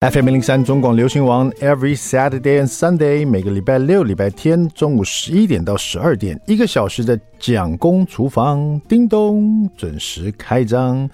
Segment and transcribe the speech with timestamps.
[0.00, 11.06] FM 零零三中广流行网，Every Saturday and Sunday，每个礼拜六、礼拜天中午十一点到十二点，一个小时的蒋公厨房，叮咚，准时开张。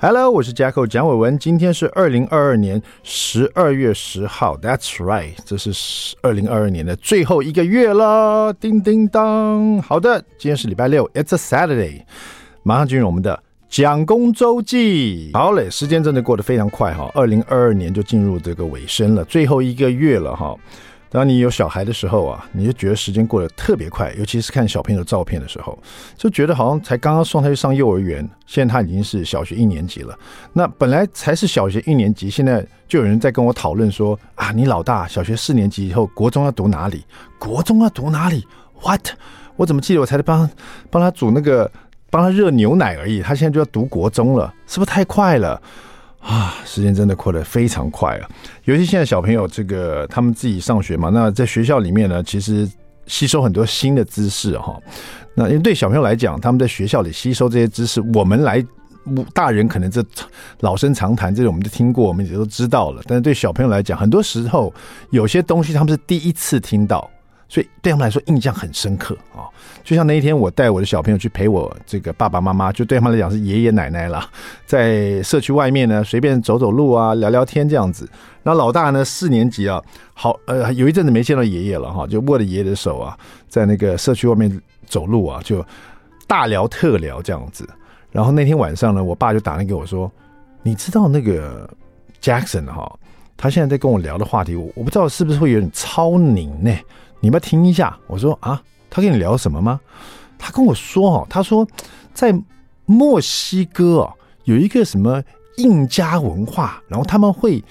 [0.00, 9.82] Hello，我是 Jacko 蒋伟文，今天是二零二二年十二月十号，That's right，这是二零二二年的最后一个月了，叮叮当。
[9.82, 12.04] 好的，今天是礼拜六，It's a Saturday，
[12.62, 13.38] 马上进入我们的。
[13.70, 20.56] 蒋公周记，好嘞，时间真的过得非常快哈，二零二二年就进入这个尾声了，最后一个月了哈。
[21.08, 25.78] 当你有小孩的时候啊，你就觉得时间过得特别快，尤其是看小朋友照片的时候，
[26.16, 30.18] 就觉得好像才刚刚送他去上幼儿园，现在他已经是小学一年级了。
[30.52, 37.04] 那本来才是小学一年级，现在就有人在跟我讨论说啊，你老大小学四年级以后国中要读哪里？
[37.38, 38.44] 国中要读哪里
[38.82, 39.10] ？What？
[39.54, 40.50] 我怎么记得我才帮
[40.90, 41.70] 帮他煮那个？
[42.10, 45.62] 帮他热牛奶而已，他现在就要读国中了，是不是太快了
[46.20, 46.56] 啊？
[46.64, 48.28] 时间真的过得非常快啊！
[48.64, 52.68] 尤其现在小朋友这个他们自己上学嘛，那在学校里面呢，其实
[53.06, 54.78] 吸收很多新的知识哈。
[55.34, 58.64] 那因为对小朋友来讲，他们在学校里吸收这些知识，我们来
[59.32, 60.04] 大人可能这
[60.60, 63.02] 老生常谈，这种我们都听过，我们也都知道了。
[63.06, 64.72] 但是对小朋友来讲，很多时候
[65.10, 67.08] 有些东西他们是第一次听到。
[67.50, 69.42] 所以对他们来说印象很深刻啊，
[69.82, 74.24] 就像那一天我带我的小朋友去陪我这个爸爸妈妈，就对他们来讲是爷爷奶奶啦，
[74.64, 78.08] 在社区外面呢随便走走路啊，聊聊天这样子。
[78.44, 79.82] 那老大呢四年级啊，
[80.14, 85.66] 好呃有一阵子没见到爷爷了哈，就握着爷爷的手啊，在那个社区外面走路啊，就
[86.28, 87.68] 大聊特聊这样子。
[88.12, 90.08] 然后那天晚上呢，我爸就打电话给我说，
[90.62, 91.68] 你知道那个
[92.22, 92.96] Jackson 哈，
[93.36, 96.72] 他现在在跟我聊的话题，我我不知道是不是会有点超龄呢？
[97.20, 99.78] 你们听一下，我说啊，他跟你聊什么吗？
[100.38, 101.68] 他跟我说哦，他说
[102.14, 102.34] 在
[102.86, 105.22] 墨西哥啊有一个什么
[105.58, 107.62] 印加文化，然后他们会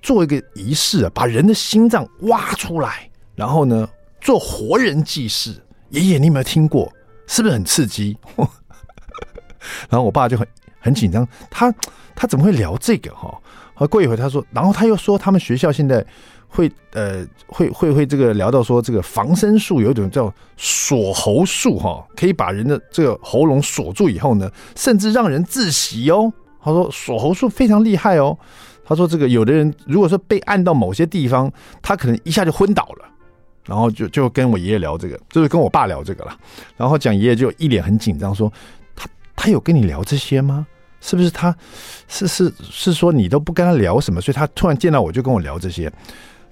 [0.00, 3.86] 做一个仪式啊，把人的心脏挖出来，然后呢
[4.20, 5.62] 做活人祭祀。
[5.90, 6.90] 爷爷，你有没有听过？
[7.26, 8.16] 是不是很刺激？
[9.88, 10.48] 然后我爸就很
[10.80, 11.72] 很紧张，他
[12.14, 13.38] 他怎么会聊这个哈？
[13.74, 16.04] 啊，过一会他说，然后他又说他们学校现在。
[16.54, 26.32] 会呃会会会这个聊到说这个防身术有一种叫锁喉术哈，可以把人的这个喉咙锁住以后呢，甚至让人窒息哦。
[26.62, 28.38] 他说锁喉术非常厉害哦。
[28.84, 31.50] 他说这个有的人如果说被按到某些地方，
[31.82, 33.04] 他可能一下就昏倒了。
[33.66, 36.38] 然后就就跟我爷爷聊这个，就是跟我爸聊这个了。
[36.76, 38.52] 然后讲爷爷就一脸很紧张说，
[38.94, 40.66] 他他有跟你聊这些吗？
[41.00, 41.54] 是不是他
[42.08, 45.90] 是是是说你都不跟他聊什么，所以他突然见到我就跟我聊这些。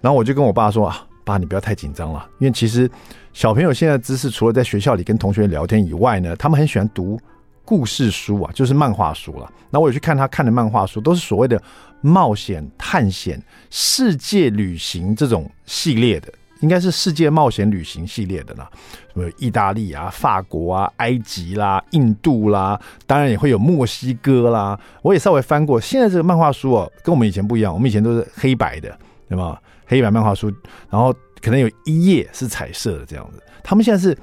[0.02, 2.90] 然后我就跟我爸说啊，爸，你不要太紧张了，因为其实
[3.32, 7.18] 小朋友现在知识除了在学校里跟同学聊天以外呢，他们很喜欢读
[7.64, 9.50] 故事书啊，就是漫画书了。
[9.70, 11.62] 那我有去看他看的漫画书，都是所谓的
[12.00, 13.40] 冒险、探险、
[13.70, 16.30] 世界旅行这种系列的，
[16.60, 18.69] 应该是世界冒险旅行系列的啦，
[19.14, 24.78] 什么意大利啊、法国啊、埃及啦、印度啦，当然也会有墨西哥啦。
[25.00, 28.98] 我也稍微翻过，现在这个漫画书哦，跟我们以前不一样，我们以前都是黑白的，
[29.28, 29.56] 对吗？
[29.87, 30.53] 黑白漫画书，
[30.91, 33.43] 然后可能有一页是彩色的这样子。
[33.62, 34.16] 他们现在是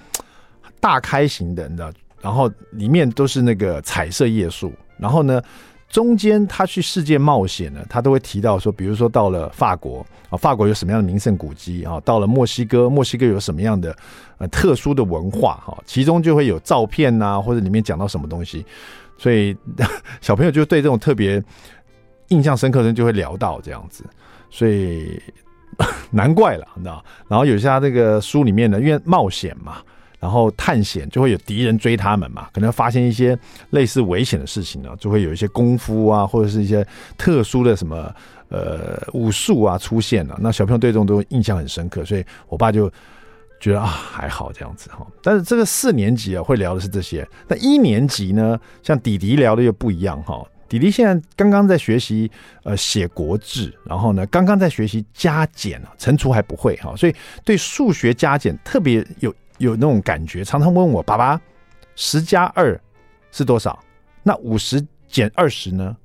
[0.79, 4.73] 大开型的，你知道，然后里面都是那个彩色页数。
[4.97, 5.41] 然后呢，
[5.87, 11.99] 中间他去世界冒险呢，他都会提到说，比如说到了法国啊，法国有什么样的名胜古迹啊？
[12.01, 13.95] 到了墨西哥，墨西哥有什么样的
[14.39, 15.77] 呃特殊的文化哈？
[15.85, 18.65] 其中就会有照片呐，或者里面讲到什么东西，
[19.17, 19.55] 所以
[20.19, 21.41] 小朋友就对这种特别
[22.27, 24.03] 印象深刻的人就会聊到这样子，
[24.49, 25.21] 所以。
[26.11, 27.03] 难怪了，你知道？
[27.27, 29.77] 然后有些他这个书里面呢，因为冒险嘛，
[30.19, 33.37] 然后探险就会有敌人追他们嘛，可能发现一些
[33.69, 36.85] 类似危险的事情呢，就会有一些功夫啊，或者是一些
[37.17, 38.13] 特殊的什么
[38.49, 40.37] 呃武术啊出现了。
[40.41, 42.91] 那小朋友对这种都印象很深刻，所以我爸就
[43.61, 45.07] 觉得啊还好这样子哈。
[45.23, 50.45] 但是这个四年级啊会聊的是这些，那一年级呢，像弟弟聊的又不一样哈。
[50.69, 52.29] 弟弟现在刚刚在学习
[52.63, 61.41] 呃写国字，然后呢刚刚在学习加减啊，乘除还不会哈，所以对数学加减特别有有那种感觉，常常问我爸爸，
[61.95, 62.79] 十加二
[63.31, 63.77] 是多少？
[64.21, 65.97] 那五十减二十呢？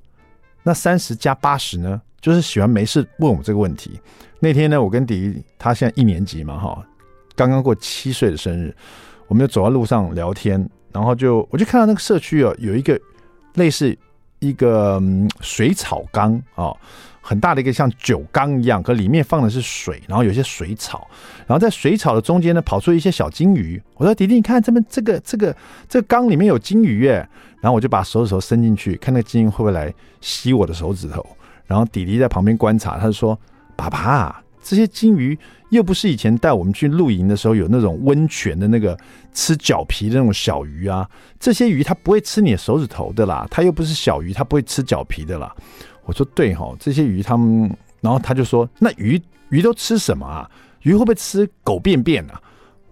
[0.63, 2.01] 那三十加八十呢？
[2.23, 4.01] 就是喜欢没事问我这个问题。
[4.41, 6.83] 那天呢，我跟弟弟他现在一年级嘛哈，
[7.37, 8.75] 刚刚过七岁的生日，
[9.27, 12.99] 我们就走在路上聊天，然后就我就看到那个社区哦，有一个
[13.57, 13.95] 类似。
[14.39, 15.03] 一个
[15.41, 16.73] 水草缸啊，
[17.21, 21.09] 很大的一个像酒缸一样，可里面放的是水，然后有些水草，
[21.47, 23.83] 然后在水草的中间呢，跑出一些小金鱼。
[23.95, 25.57] 我说：“弟弟，你看这边这个这个
[25.89, 27.27] 这个缸里面有金鱼耶。”
[27.63, 29.91] 然后我就把手指头伸进去，看那个金鱼会不会来
[30.21, 31.25] 吸我的手指头。
[31.67, 33.39] 然后弟弟在旁边观察，他就说
[33.75, 35.39] ：“爸爸，这些金鱼
[35.69, 38.99] 又不是以前带我们去露营的时候有那种温泉的那个
[39.33, 41.09] 吃脚皮的那种小鱼啊，
[41.39, 45.55] 这些鱼它不会吃你的手指头的啦，它又不是小鱼，它不会吃脚皮的啦。”
[46.07, 47.71] 我说：“对哈，这些鱼它们……”
[48.01, 49.21] 然后他就说：“那鱼
[49.51, 50.51] 鱼都吃什么啊？
[50.83, 52.41] 鱼会不会吃狗便便啊？”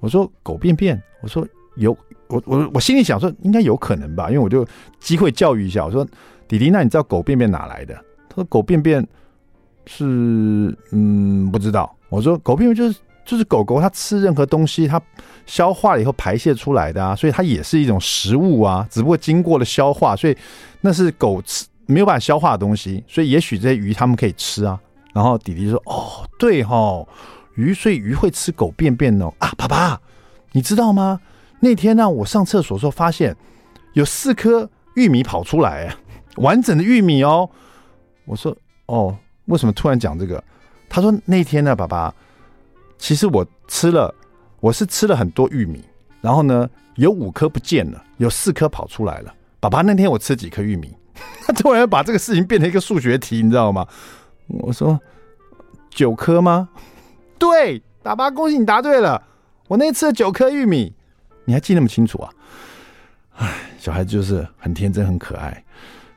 [0.00, 1.46] 我说：“狗便便。”我说
[1.76, 1.96] ：“有。”
[2.28, 4.66] 我我我心里想说，应该有可能吧，因为我就
[4.98, 6.02] 机会教育一下，我说
[6.48, 7.94] ：“弟弟，那你知道狗便便哪来的？”
[8.30, 9.06] 他说：“狗便便
[9.86, 15.00] 是嗯，不知道。”我说：“狗便便就是就是狗狗它吃任何东西，它
[15.46, 20.36] 消化了以后排泄出来的啊，所以它也是一种食物啊，只不过经过了消化，所以
[20.80, 24.78] 那是狗吃没有办法消化的东西，所以也许这些鱼它们可以吃啊。”
[25.14, 27.06] 然后弟弟说：“哦，对齁，
[27.56, 30.00] 鱼，所以鱼会吃狗便便哦啊，爸爸，
[30.52, 31.20] 你知道吗？”
[31.60, 33.36] 那天呢，我上厕所的时候发现
[33.92, 35.94] 有四颗玉米跑出来，
[36.36, 37.48] 完整的玉米哦。
[38.24, 38.56] 我说
[38.86, 39.16] ：“哦，
[39.46, 40.42] 为什么突然讲这个？”
[40.88, 42.14] 他说：“那天呢，爸爸，
[42.98, 44.14] 其实我吃了，
[44.60, 45.82] 我是吃了很多玉米，
[46.20, 49.34] 然后呢，有五颗不见了，有四颗跑出来了。
[49.58, 50.94] 爸爸，那天我吃几颗玉米？”
[51.46, 53.86] 他 突然把这个事情变成一个数学题，你知道吗？
[54.48, 55.00] 我说
[55.90, 56.68] ：“九颗吗？”
[57.38, 59.22] 对，爸爸，恭喜你答对了，
[59.68, 60.94] 我那天吃了九颗玉米。
[61.44, 62.32] 你还记那么清楚啊？
[63.36, 65.64] 哎，小孩子就是很天真，很可爱。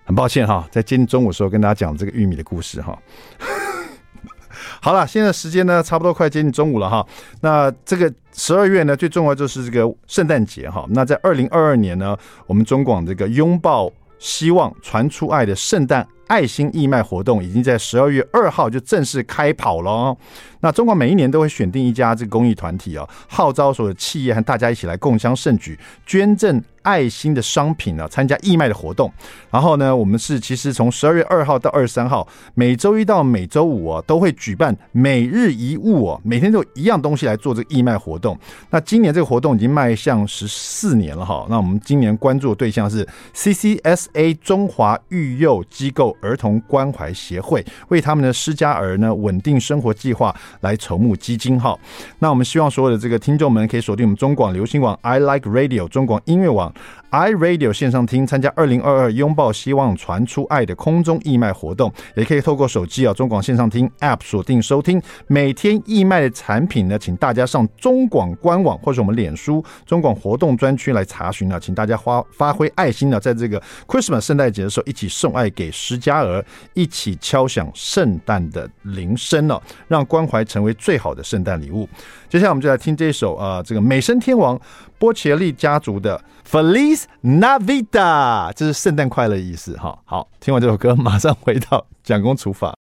[0.06, 2.98] 很抱歉哈，在今天中午时候跟大家讲这个玉米的故事哈。
[4.80, 7.06] 好了，现在时间呢差不多快接近中午了哈。
[7.42, 10.86] 那这个十二月呢，最重要就是这个圣诞节哈。
[10.90, 12.16] 那在二零二二年呢，
[12.46, 20.18] 我们中广这个拥抱希望传出爱的圣诞爱心义卖活动，已经在十二月二号就正式开跑了哦。
[20.62, 25.78] 那中国每一年都会选定一家这个公益团体哦，号召所有企业和大家一起来共襄盛举，
[26.08, 29.12] 捐赠爱心的商品呢，参加义卖的活动。
[29.52, 38.36] 然后呢，我们是其实从十二月二号到二十三号，每周一到每周五哦，都会举办每日一物哦，每天都有一样东西来做这个义卖活动。
[38.72, 41.46] 那今年这个活动已经迈向十四年了哈。
[41.48, 50.36] 那我们今年关注的对象是 CCSA 中华育幼机构儿童关怀协会，为他们的施加儿呢稳定生活计划。
[50.62, 51.80] 来筹募基金号，
[52.20, 56.74] 那我们希望所有的这个听众们可以锁定我们中广流行网 I Like Radio 中广音乐网
[57.16, 65.02] I Radio 线上听，参加二零二二拥抱希望传出爱的空中义卖活动，也可以透过手机啊中广线上听 App 锁定收听。
[65.28, 80.46] 每天义卖的产品呢，请大家上中广官网或者我们脸书中广活动专区来查询啊，请大家发发挥爱心呢，在这个 Christmas 圣诞节的时候，一起送爱给施家儿，一起敲响圣诞的铃声哦，让关怀。
[80.46, 81.90] 成为最好的圣诞礼物。
[82.36, 84.60] 接下来我们就来听这首啊、呃，这个美声天王
[85.00, 89.98] 波切利家族的 Feliz Navidad，这是圣诞快乐的意思哈。
[90.04, 92.76] 好，听完这首歌，马上回到蒋公厨房。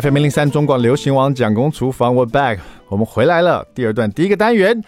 [0.00, 3.62] FM 零零三中广流行网蒋公厨房，We're back，我们回来了。
[3.74, 4.82] 第二段第一个单元，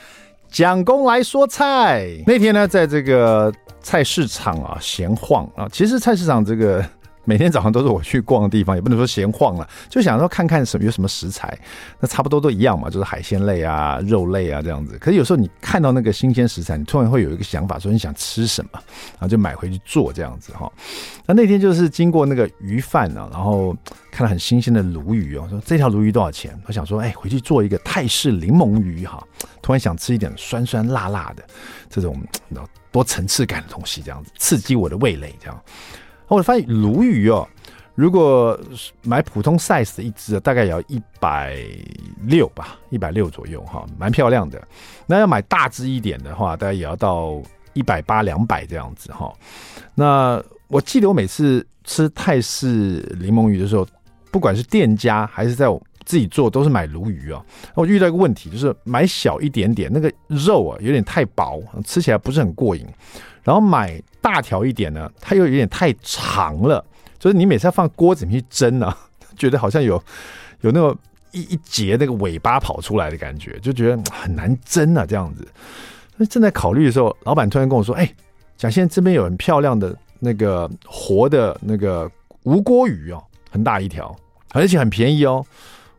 [0.48, 2.08] 蒋公来说菜。
[2.26, 3.52] 那天呢，在这个
[3.82, 6.82] 菜市场啊闲晃啊，其实菜市场这个。
[7.24, 11.58] 每天早上都是我去逛的地方，也不能说闲晃了，就想说看看什么有什么食材，
[12.00, 14.98] 那差不多都一样嘛，就是海鲜类啊、肉类啊这样子。
[14.98, 18.70] 可是有时候你看到那个新鲜食材，你突然会有一个想法，说你想吃什么，
[19.12, 20.70] 然后就买回去做这样子哈。
[21.26, 23.76] 那那天就是经过那个鱼贩啊，然后
[24.10, 26.58] 看到很新鲜的鲈鱼哦，说这条鲈鱼多少钱？
[26.66, 29.22] 我想说，哎，回去做一个泰式柠檬鱼哈。
[29.62, 31.42] 突然想吃一点酸酸辣辣的
[31.88, 32.22] 这种
[32.92, 35.58] 多层次感的东西，这样子刺激我的味蕾，这样。
[36.28, 37.46] 我发现鲈鱼哦，
[37.94, 38.58] 如果
[39.02, 41.56] 买普通 size 的一只，大概也要一百
[42.22, 44.60] 六吧，一百六左右哈，蛮漂亮的。
[45.06, 47.40] 那要买大只一点的话，大概也要到
[47.72, 49.32] 一百八、两百这样子哈。
[49.94, 53.86] 那我记得我每次吃泰式柠檬鱼的时候，
[54.30, 57.44] 不管是店家还是在我自己做，都是买鲈鱼啊。
[57.74, 62.84] 我遇到一个问题，就是买小一点点，那个肉啊有点太薄，吃起来不是很过瘾。
[63.44, 66.84] 然后买大条一点呢，它又有点太长了，
[67.18, 68.96] 就是你每次要放锅子里面去蒸啊，
[69.36, 70.02] 觉得好像有
[70.62, 70.96] 有那个
[71.32, 75.46] 一一节那个尾巴跑出来的感觉，就觉得很难蒸啊，这样子。
[76.16, 78.08] 那正在考虑的时候，老板突然跟我说：“哎，
[78.56, 82.10] 蒋先生这边有很漂亮的那个活的那个
[82.44, 84.14] 无锅鱼哦，很大一条，
[84.52, 85.44] 而且很便宜哦。”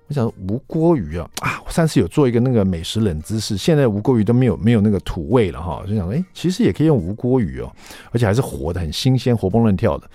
[0.08, 1.62] 我想说吴锅鱼啊啊！
[1.66, 7.72] 我上次有做一个那个美食冷知识，现在吴锅鱼都没有没有那个土味了哈，就想说哎，其实也可以用吴锅鱼哦，
[8.12, 10.08] 而且还是活的，很新鲜，活蹦乱跳的。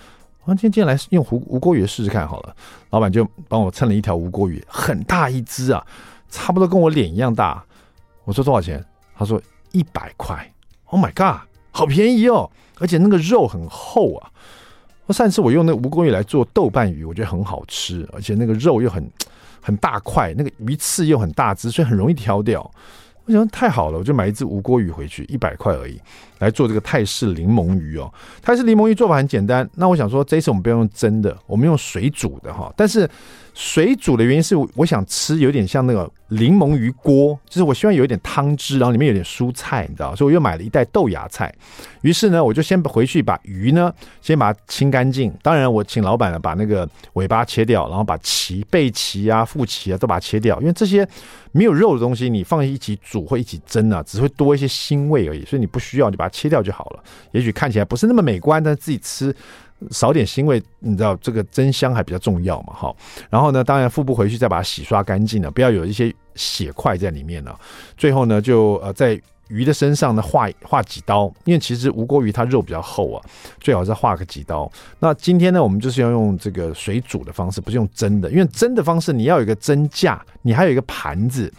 [0.45, 2.55] 我今天来用吴吴锅鱼试试看好了。
[2.89, 5.85] 老板就帮我称了一条吴锅鱼，很大一只啊，
[6.29, 7.63] 差不多跟我脸一样大。
[8.23, 8.83] 我说多少钱？
[9.15, 10.51] 他说一百块。
[10.85, 12.49] Oh my god，好便宜哦！
[12.79, 14.31] 而且那个肉很厚啊。
[15.05, 19.07] 我上次我用那个吴锅鱼来做豆瓣鱼，我觉得很好吃，而且那个肉又很
[19.61, 22.69] 很大块，那个鱼刺又很大只，所以很容易挑掉。
[23.25, 26.01] 我想太好了，我就买一只无锅鱼回去，一百块而已，
[26.39, 28.11] 来做这个泰式柠檬鱼哦。
[28.41, 32.73] 泰式柠檬鱼做法很简单，那我想说这一次我们不要用蒸的，我们用水煮的哈。
[32.75, 33.07] 但是
[33.53, 36.09] 水煮的原因是，我想吃有点像那个。
[36.33, 41.53] 柠檬鱼锅，就是我希望有一点汤汁，然后里面有点蔬菜，你知道，所以我又买了一袋豆芽菜。
[42.03, 45.29] 于是呢，我就先回去把鱼呢，先把它清干净。
[45.43, 51.05] 当然，我请老板呢把那个尾巴切掉，然后把鳍、背鳍啊、腹鳍啊都把它切掉，因为这些
[51.51, 55.43] 没有肉的东西，你放一起煮或一起蒸啊，只会多一些腥味而已。
[55.43, 57.03] 所以你不需要，就把它切掉就好了。
[57.33, 59.35] 也许看起来不是那么美观，但是自己吃。
[59.89, 62.73] 少点腥味，你知道这个真香还比较重要嘛？
[62.73, 62.95] 哈，
[63.29, 67.59] 然后呢，当然腹部回去再把它洗刷干净了，不要有一些血块在里面了。
[67.97, 73.25] 最后呢，就呃在鱼的身上呢划划几刀，因为其实吴郭鱼它肉比较厚啊，
[73.59, 74.71] 最好是划个几刀。
[74.99, 81.51] 那今天呢，我们就是要用这个水煮的方式，不是用蒸的，因为蒸的方式你要有一个蒸架，你还有一个盘子。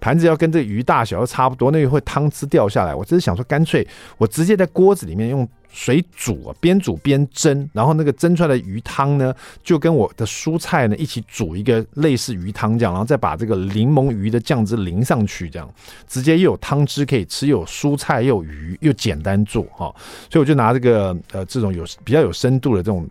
[0.00, 2.94] 盘子要跟这鱼大小要差不多，那个会汤汁掉下来。
[2.94, 3.86] 我只是想说，干脆
[4.16, 15.68] 我直接在锅子里面用水煮啊，边煮边蒸，然后那个蒸出来的鱼汤呢，就跟我的蔬菜呢一起煮一个类似鱼汤这样，然后再把这个柠檬鱼的酱汁淋上去，这样
[16.06, 19.94] 直接又有汤汁可以吃，又有蔬菜又有鱼，又简单做哈。
[20.30, 23.08] 所以我就拿这个呃这种有比较有深度的这种。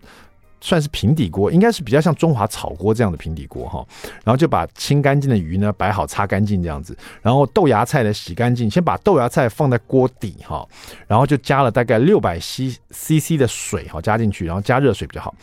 [0.61, 3.85] 算是平底锅，应该是比较像中华炒锅这样的平底锅哈。
[4.23, 6.97] 然后就把清干净的鱼呢摆好，擦干净这样子。
[7.21, 10.67] 然后豆芽菜呢洗干净，先把豆芽菜放在锅底哈，
[11.07, 15.33] 然后就加了大概六百 c c 的水哈加进去，然后加热水比较好，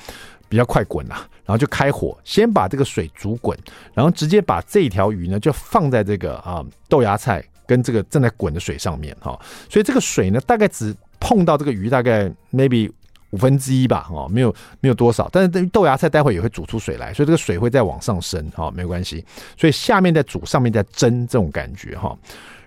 [0.48, 1.16] 比较快滚呐。
[1.44, 3.56] 然后就开火，先把这个水煮滚，
[3.94, 9.38] 然后直接把这条鱼呢就放在这个啊豆芽菜跟这个正在滚的水上面哈。
[9.70, 12.90] 所以这个水呢大概只碰到这个鱼，大概 maybe。
[13.36, 19.22] 五分之一吧，哦，没有没有多少，但是豆芽菜待会也会煮出水来，所以这个水会再往上升，哈，没关系。
[19.58, 22.16] 所以下面在煮，上面在蒸，这种感觉，哈。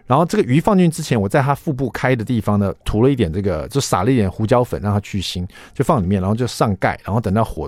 [0.06, 7.68] 然后这个鱼放进去之前，我在它腹部开的地方呢，涂了一点这个，就撒了一点胡椒粉，让它去腥，就放里面，然后就上盖，然后等到火。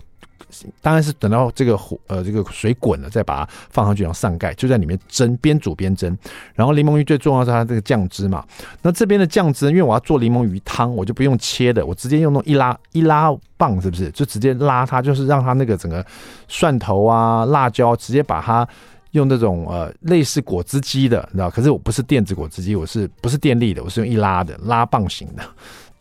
[0.81, 6.17] 当然是等到这个火呃这个水滚了，再把它放上去，然后上盖，就在里面蒸，边煮边蒸。
[6.53, 8.45] 然后柠檬鱼最重要是它这个酱汁嘛。
[8.81, 14.09] 那这边的酱汁，因为我要做柠檬鱼汤，我就不用切的，我直接用那种一拉一拉棒，是不是？
[14.11, 16.05] 就直接拉它，就是让它那个整个
[16.47, 18.67] 蒜头啊、辣椒，直接把它
[19.11, 21.49] 用那种呃类似果汁机的，你知道？
[21.49, 23.83] 可是我不是电子果汁机，我是不是电力的？
[23.83, 25.43] 我是用一拉的拉棒型的。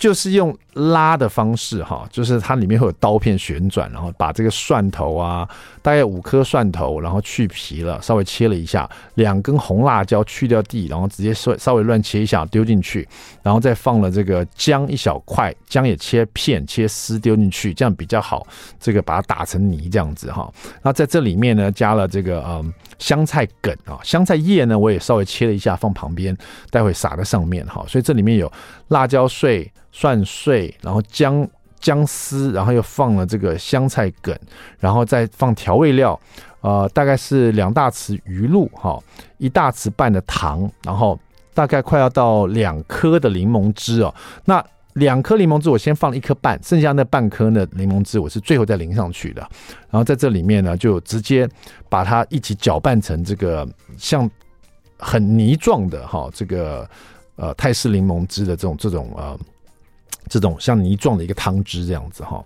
[0.00, 5.46] 就是用拉的方式哈，就是它里面会有刀片旋转，然后把这个蒜头啊，
[5.82, 13.06] 大概五颗蒜头，然后去皮了，稍微切了一下，两根红辣椒去掉蒂，然后直接稍稍微乱切一下丢进去，
[13.42, 18.46] 然后再放了这个姜一小块，姜也切片切丝丢进去，这样比较好，
[18.80, 20.50] 这个把它打成泥这样子哈。
[20.80, 26.34] 那在这里面呢，加了这个嗯香菜梗啊，香菜叶呢我也稍微切了一下放旁边，
[26.70, 27.84] 待会撒在上面哈。
[27.86, 28.50] 所以这里面有
[28.88, 29.70] 辣椒碎。
[29.92, 31.48] 蒜碎，然后姜
[31.80, 34.38] 姜丝，然后又放了这个香菜梗，
[34.78, 36.18] 然后再放调味料，
[36.60, 39.02] 呃，大概是两大匙鱼露哈，
[39.38, 41.18] 一大匙半的糖，然后
[41.54, 44.14] 大概快要到两颗的柠檬汁哦。
[44.44, 49.40] 那两颗柠檬汁我先放了一颗半，剩下那半颗呢柠檬汁我是最后再淋上去的。
[49.90, 51.48] 然后在这里面呢，就直接
[51.88, 53.66] 把它一起搅拌成这个
[53.96, 54.30] 像
[54.98, 56.86] 很泥状的哈，这个
[57.36, 59.38] 呃泰式柠檬汁的这种这种呃。
[60.28, 62.44] 这种像泥状的一个汤汁这样子哈，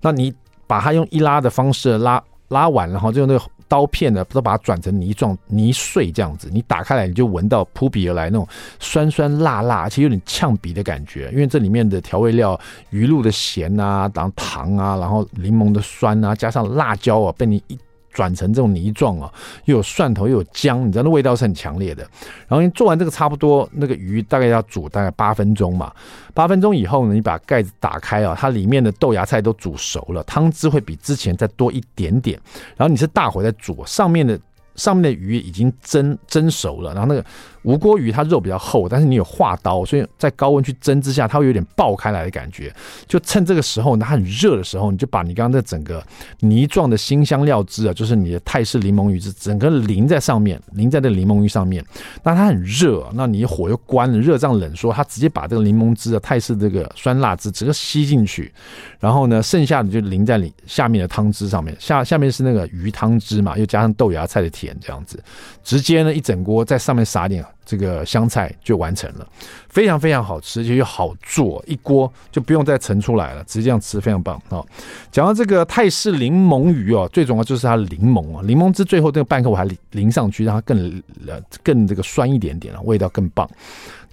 [0.00, 0.32] 那你
[0.66, 8.46] 把它用一拉的方式拉拉完，然后就用那个刀片呢，都把它转成泥状泥碎这样子，你打开来你就闻到扑鼻而来那种
[8.78, 12.58] 酸酸辣辣，而且有点呛鼻的感觉，因为这里面的调味料
[12.90, 17.78] 鱼露的咸啊，然后糖啊，然后柠檬的酸啊，加上辣椒啊，被你一。
[18.12, 19.32] 转成这种泥状啊，
[19.64, 22.02] 又有蒜头又有姜，你知道那味道是很强烈的。
[22.46, 25.92] 然后你做完这个差不多，那个鱼大概要煮大概八分钟嘛。
[26.34, 32.38] 八分钟以后呢，你把盖子打开啊，它里面的豆芽菜都煮熟了，汤汁会比之前再多一点点。
[32.76, 34.38] 然后你是大火在煮，上面的。
[34.74, 37.22] 上面的鱼已经蒸蒸熟了，然后那个
[37.62, 42.72] 吴锅鱼它肉比较厚，但是你有划刀，所以在高温去蒸之下，它会有点爆开来的感觉。
[43.08, 46.00] 就趁这个时候，它很热的时候，你就把你刚刚的整个
[46.38, 51.84] 泥状的辛香料汁啊，就是你的泰式柠檬鱼汁，整个淋在上面，淋在这个柠檬鱼上面。
[52.22, 58.52] 那它很热，那你火又关了，热胀冷缩，它直接把这个柠檬汁啊，泰式这个酸辣汁整个吸进去，
[59.00, 61.76] 然后呢，剩下的就淋在你下面的汤汁上面。
[61.80, 64.52] 下下面是那个鱼汤汁嘛，又加上豆芽菜的。
[64.52, 65.18] 甜这样子，
[65.64, 67.42] 直接呢一整锅在上面撒点
[67.72, 69.26] 这个香菜就完成了，
[69.70, 74.62] 非常非常好吃，而且又好做，一锅就不用再盛出来了，直接这样吃非常棒啊！
[75.10, 83.48] 讲到这个泰式柠檬鱼哦，最重要就是它柠檬啊，柠檬汁最后这个半颗我还淋上去，让它更呃更这个酸一点点了，味道更棒。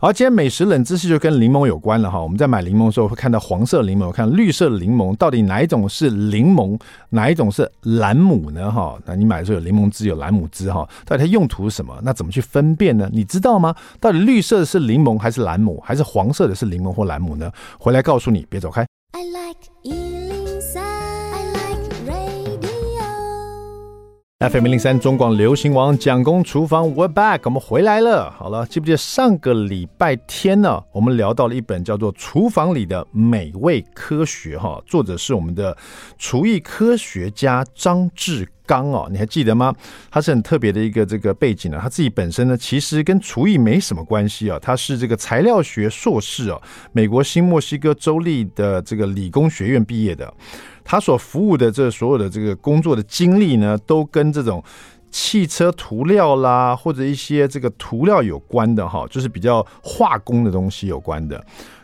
[0.02, 2.22] 好，今天美食冷知识就跟柠檬有关了哈。
[2.22, 6.80] 我们在买柠檬的时候会看到黄色柠檬，看绿色柠檬，到底哪一种是柠檬，
[7.10, 8.72] 哪一种是蓝姆呢？
[8.72, 12.00] 哈，那你买的时候有柠檬汁，有蓝姆汁哈，到底它用途是什么？
[12.02, 13.10] 那怎么去分辨呢？
[13.12, 13.76] 你知道吗？
[14.00, 17.52] 到底绿色的是柠檬还是蓝姆，还是黄色的是柠檬或蓝姆呢？
[17.78, 18.88] 回来告诉你，别走开。
[19.12, 19.69] I like
[24.42, 28.32] FM 零零三中广流行王蒋公厨房，We're back，我们回来了。
[28.32, 30.82] 好了，记不记得上个礼拜天呢？
[30.94, 35.76] 我们聊到了一本叫做《厨房里的美味科学》哈，作者是我们的
[36.18, 39.74] 厨艺科学家张志刚哦，你还记得吗？
[40.12, 41.80] 他是很特别的一个这个背景呢。
[41.82, 44.60] 他自己本身呢，其实跟厨艺没什么关系啊。
[44.62, 46.62] 他是这个材料学硕士哦，
[46.92, 50.32] 美国新墨西哥州立的这个理工学院毕业的。
[50.84, 54.64] 他所服务的这所有的这个工作的经历呢，都跟这种
[55.10, 61.44] 汽车涂料啦，或者一些这个涂料有关的哈，就是比较化工的东西有关的。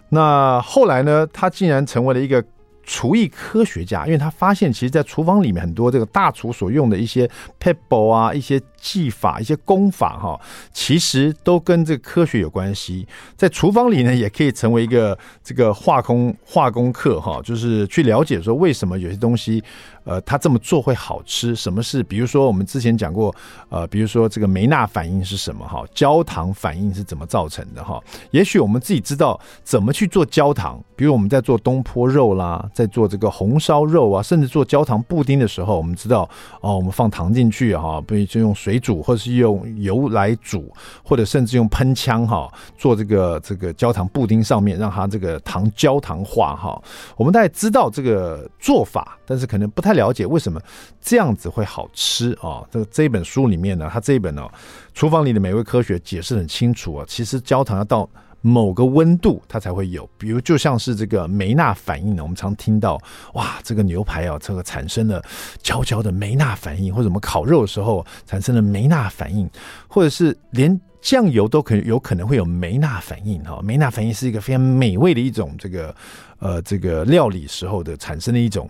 [0.10, 2.44] 那后来呢，他竟然成为了一个。
[2.86, 10.40] 厨艺科学家，因为他发现，其实，在厨房里面很多这个大厨所用的一些 pebble 啊，一些技法、一些功法，哈，
[10.72, 13.08] 其实都跟这个科学有关系。
[13.36, 19.64] 在厨房里呢，也可以成为一个这个化工化工课，哈，就是去了解说为什么有些东西。
[20.06, 21.56] 呃，他这么做会好吃？
[21.56, 22.04] 什么是？
[22.04, 23.34] 比如说我们之前讲过，
[23.70, 25.68] 呃，比如说这个梅纳反应是什么？
[25.68, 27.84] 哈，焦糖反应是怎么造成的？
[27.84, 28.00] 哈，
[28.30, 36.30] 也许我们自己知道怎么去做焦糖，比如我们在做东坡肉啦，在做这个红烧肉啊，甚至做焦糖布丁的时候，我们知道
[36.62, 40.72] 哦，我们放糖进去哈，不就用水煮，或是用油来煮，
[41.04, 46.80] 或者甚至用喷枪哈，做这个这个焦糖布丁上面让它这个糖焦糖化哈。
[47.18, 49.96] 我们大家知道这个做法，但是可能不太。
[49.96, 50.60] 了解为什么
[51.00, 52.62] 这样子会好吃啊？
[52.70, 54.46] 这这本书里面呢，它这一本呢，
[54.94, 57.06] 厨房里的美味科学解释很清楚啊。
[57.08, 58.10] 其实焦糖要到
[58.48, 63.02] 某个温度它才会有，比如就像是这个梅纳反应呢，我们常听到
[63.34, 65.20] 哇，这个牛排啊，这个产生了
[65.64, 69.50] 焦焦的梅纳反应，或者我们烤肉的时候产生了梅纳反应，
[69.88, 73.60] 或者是连酱油都可有可能会有梅纳反应哈。
[73.64, 75.96] 梅纳反应是一个非常美味的一种这个
[76.38, 78.70] 呃这个料理时候的产生的一种。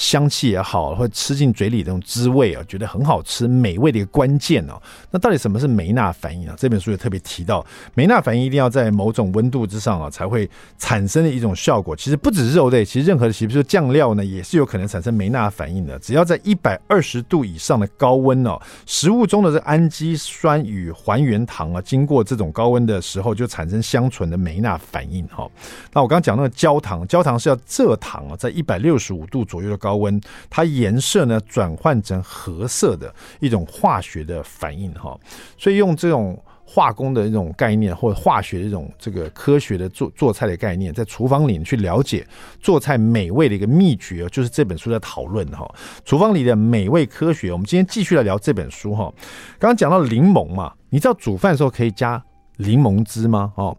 [0.00, 4.80] 香气也好，或吃进嘴里的这种滋味啊，觉得很好吃、美味的一个关键哦。
[5.10, 6.54] 那到底什么是梅纳反应啊？
[6.56, 11.94] 这本书也特别提到，梅纳反应一定要在某种温度之上啊，才会产生的一种效果。
[11.94, 15.98] 其实不止肉类，其实任何的，比如酱料呢，也是有可能产生梅纳反应的。
[15.98, 25.46] 只要在一百二十度以上的高温哦，食物中的这氨基酸与还原糖啊，经过这种高温的时候，就产生相存的梅纳反应哈。
[25.92, 35.18] 那我刚刚讲那个焦糖，焦糖是要蔗糖啊，在一百六十五度左右的高高温，它颜色呢转换成褐色的一种化学的反应哈，
[35.58, 42.24] 所以用这种化工的一种概念或者化学的一种这个科学的做做菜的概念，在厨房里去了解
[42.60, 45.68] 做菜美味的一个秘诀，就是这本书在讨论哈。
[46.04, 49.12] 厨房里的美味科学，我们今天继续来聊这本书哈。
[49.58, 52.22] 刚刚讲到柠檬嘛，你知道煮饭的时候可以加
[52.58, 53.52] 柠檬汁吗？
[53.56, 53.76] 哦，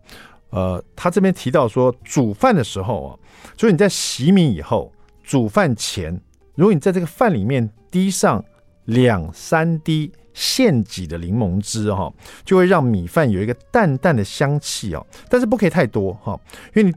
[0.50, 3.16] 呃，他这边提到说，煮饭的时候啊，
[3.56, 4.92] 就是你在洗米以后。
[5.32, 6.12] 煮饭前，
[6.56, 8.44] 如果你在这个饭里面滴上
[8.84, 12.14] 两三滴现挤的柠檬汁哈，
[12.44, 15.08] 就会让米饭有一个淡淡的香气哦。
[15.30, 16.38] 但是不可以太多哈，
[16.74, 16.94] 因为你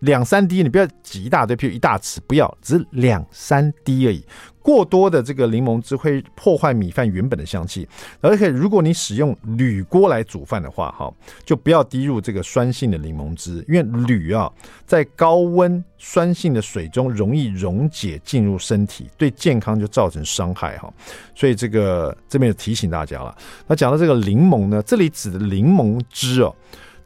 [0.00, 4.22] 两三滴，你不要挤一大堆，譬如一大匙，不要，只是两三滴而已。
[4.62, 7.86] 过多的这个柠檬汁会破坏米饭原本的香气，
[8.20, 11.12] 而且如果你使用铝锅来煮饭的话，哈，
[11.44, 14.50] 就不要滴入这个酸性的柠檬汁，因为铝啊
[14.86, 20.92] 在高温酸性的水中容易溶解进入身体，对健康就造成伤害哈。
[21.34, 23.36] 所以这个这边提醒大家了。
[23.66, 26.54] 那讲到这个柠檬呢，这里指的柠檬汁哦，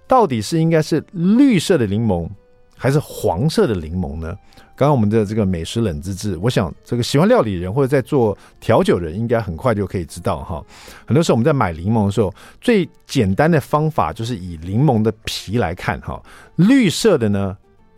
[0.07, 2.29] 到底是应该是绿色的柠檬
[2.77, 4.37] 还是黄色的柠檬呢？
[4.77, 10.63] 刚刚我们的这个美食冷知识，我想这个喜欢料理人或者在做调酒人，应该很快就可以知道哈。
[11.07, 16.23] 很多时候我们在买柠檬的时候，最简单的方法就是以柠檬的皮来看哈，
[16.57, 17.57] 绿色的呢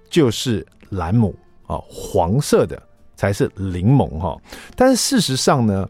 [0.08, 1.34] 就是兰姆
[1.66, 2.80] 啊，黄色的
[3.16, 4.40] 才是柠檬哈。
[4.76, 5.88] 但是事实上呢，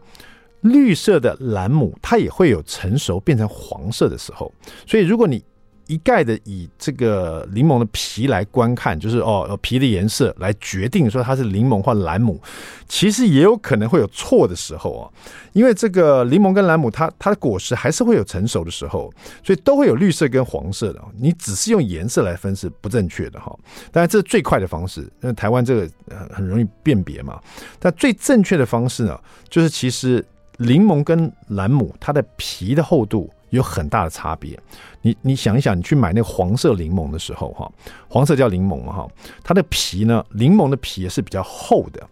[0.61, 4.51] 绿色的兰姆它也会有成熟变成黄色的时候，
[4.87, 5.43] 所以如果你
[5.89, 12.39] 一概的以这个柠檬的皮来观看，就是哦，皮的颜色来决定说它是柠檬或兰姆，
[12.87, 15.09] 其实也有可能会有错的时候啊。
[15.53, 19.11] 因为这个柠檬跟兰姆它，它的果实还是会有成熟的时候，
[19.43, 21.03] 所以都会有绿色跟黄色的。
[21.19, 23.51] 你只是用颜色来分是不正确的哈。
[23.91, 25.89] 当然这是最快的方式，因为台湾这个
[26.31, 27.41] 很容易辨别嘛。
[27.79, 30.23] 但最正确的方式呢，就是其实
[30.57, 34.59] 柠檬跟兰姆它的皮的厚度有很大的差别。
[35.01, 37.71] 你你想一想，你去买那个黄色柠檬的时候哈，
[38.07, 39.07] 黄色叫柠檬哈，
[39.43, 42.05] 它的皮呢，柠檬的皮也是比较厚的。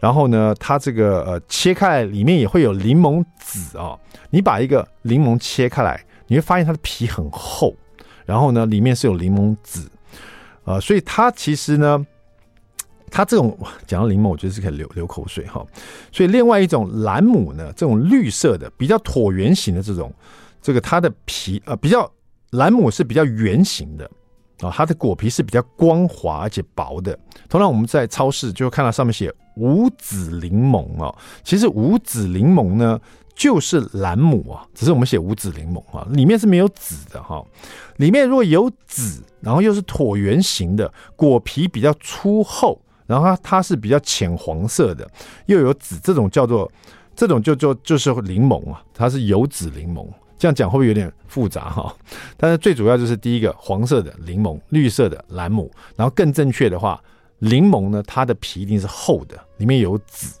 [0.00, 3.98] 然后呢，它这个呃切开里面也会有柠檬籽啊、
[4.30, 7.74] 你把一个柠檬切开来，你会发现它的皮很厚，
[8.24, 9.90] 然后呢里面是有柠檬籽，
[10.62, 12.06] 呃，所以它其实呢，
[13.10, 15.66] 它这种讲到柠檬，我觉得是可以流流口水哈、
[16.12, 20.12] 所以另外一种蓝姆呢，这种绿色的比较椭圆形的这种，
[20.68, 22.06] 这个它的皮呃比较
[22.50, 24.10] 兰姆是比较圆形的。
[24.60, 27.18] 啊，它的果皮是比较光滑而且薄的。
[27.48, 33.00] 通常我们在超市就会看到上面写五籽柠檬啊，其实五籽柠檬呢
[33.36, 37.40] 就是兰姆啊，只是我们写五籽柠檬啊，里面是没有籽的哈。
[37.98, 45.08] 里面如果有籽，然后又是椭圆形的，果皮比较粗厚，然后它它是比较浅黄色的，
[45.46, 46.68] 又有籽，这种叫做
[47.14, 50.04] 这种就就就是柠檬啊，它是有籽柠檬。
[50.38, 51.92] 这样讲会不会有点复杂哈？
[52.36, 57.02] 但是最主要就是第一个黄色的柠檬，绿色的兰姆，然后更正确的话，
[57.40, 60.38] 柠檬呢，它的皮一定是厚的，里面有籽；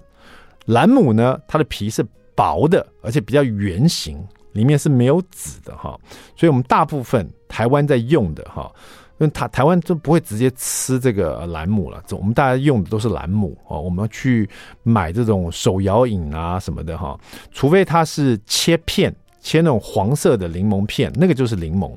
[0.66, 2.06] 兰姆呢，它的皮是
[2.36, 5.98] 薄的，而且比较圆形，里面是没有籽的哈。
[6.36, 8.72] 所以我们大部分台湾在用的哈，
[9.18, 13.80] 因为台台湾就不会直接吃这个兰姆了，我们大家用的都是兰姆哦。
[13.80, 14.48] 我们要去
[14.84, 17.18] 买这种手摇饮啊什么的哈，
[17.50, 19.12] 除非它是切片。
[19.48, 21.90] 切那种黄色的柠檬片，那个就是柠檬。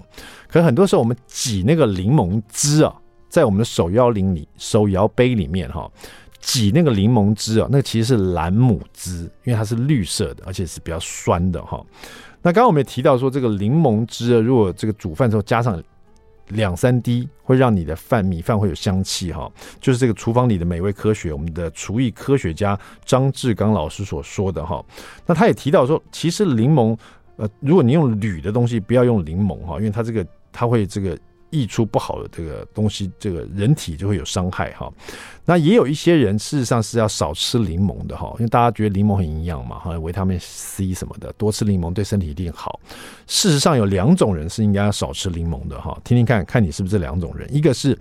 [0.48, 2.96] 可很多时候我们挤那个柠檬汁啊，
[3.28, 5.92] 在我们的手摇铃里、手摇杯里面哈，
[6.40, 11.84] 挤那个柠檬汁啊，那个其实是兰姆汁，因为它是绿色的，而且是比较酸的哈。
[12.42, 15.82] 那刚刚我们也提到说，这个柠檬汁啊如果这个煮饭的时候加上
[16.48, 24.84] 两三滴会让你的饭米饭会有香气哈，就是这个厨房里的美味科学，我们的厨艺科学家张志刚老师所说的哈。
[25.26, 26.98] 那他也提到说，其实柠檬
[27.42, 31.18] 呃，如果你用铝的东西，不要用柠檬哈，因为它这个它会这个
[31.50, 34.94] 溢出不好的这个东西，这个人体就会有伤害哈。
[35.44, 42.80] 那也有一些人事实上是要少吃柠檬的哈，因为大家觉得柠檬很营养嘛，哈，维他命 C 什么的，多吃柠檬对身体一定好。
[43.26, 47.98] 事实上有两种人是应该要少吃柠檬的哈，听听看看你是不是这两种人，一个是。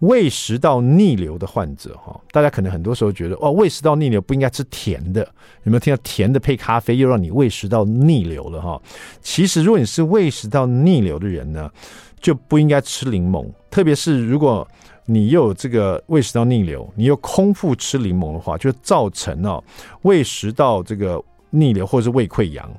[0.00, 5.22] 胃食道逆流的患者，哈，大家可能很多时候觉得，哦，胃食道逆流不应该吃甜的，
[5.64, 8.80] 有没有听到甜的配咖啡又让你胃食道逆流了，哈？
[9.20, 11.68] 其实，如果你是胃食道逆流的人呢，
[12.20, 14.66] 就不应该吃柠檬，特别是如果
[15.06, 19.62] 你又有这个胃食道逆流，你又空腹吃柠檬的话，就造成了
[20.02, 22.70] 胃食道这个逆流或者是胃溃疡。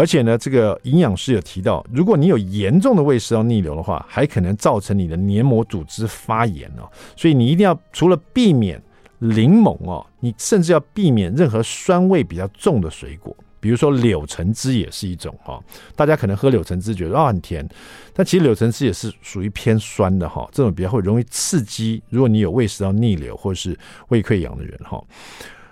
[0.00, 6.90] 而且呢，这个营养师有提到，如果你有严重的胃食道逆流的话，还可能造成你的黏膜组织发炎哦。
[7.14, 8.82] 所以你一定要除了避免
[9.18, 15.62] 柠檬哦，你甚至要避免任何酸味比较重的水果，比如说柳橙汁也是一种哈。
[15.94, 17.68] 大家可能喝柳橙汁觉得啊很甜，
[18.14, 20.48] 但其实柳橙汁也是属于偏酸的哈。
[20.50, 24.98] 这种比较会容易刺激，如果你有胃食道逆流或是胃溃疡的人哈。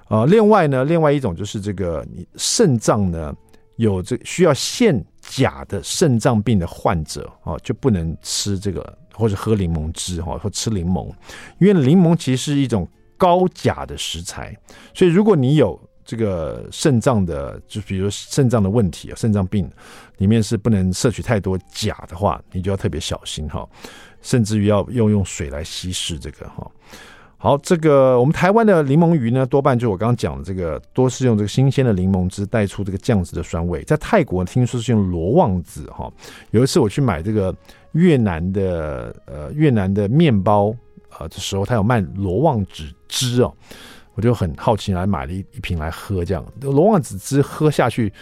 [0.08, 3.34] 啊，另外呢，另外一种就是这个你肾脏呢。
[3.78, 11.08] 有这需要限钾的肾脏病的患者啊，就不能吃这个或者喝柠檬汁哈，或吃柠檬，
[11.60, 12.86] 因为柠檬其实是一种
[13.16, 14.56] 高钾的食材，
[14.92, 19.70] 所以如果你有这个肾脏的，就比如肾脏的问题啊，肾脏病
[20.16, 23.68] 里面是不能摄取太多钾的话，你就要特别小心哈，
[24.22, 26.68] 甚至于要用用水来稀释这个哈。
[27.40, 33.80] 好，这个我们台湾的柠檬鱼呢，多半就我刚刚讲的这个，多是用这个新鲜的柠檬汁带出这个酱汁的酸味。
[33.84, 36.12] 在泰国听说是用罗望子哈，
[36.50, 37.54] 有一次我去买这个
[37.92, 40.74] 越南的呃越南的面包
[41.10, 43.54] 啊的时候，他有卖罗望子汁哦，
[44.16, 48.12] 我就很好奇来买了一一瓶来喝，这样罗望子汁喝下去，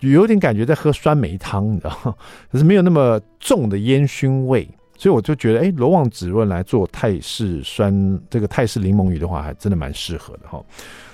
[0.00, 2.16] 有点感觉在喝酸梅汤，你知道，
[2.50, 4.66] 可是没有那么重的烟熏味。
[4.98, 10.60] 所以我就觉得，哎，罗望子润来做泰式酸这个泰式柠檬鱼的话，还真的蛮适合的哈。